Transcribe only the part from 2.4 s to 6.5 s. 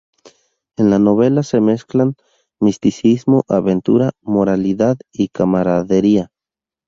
misticismo, aventura, moralidad y camaradería.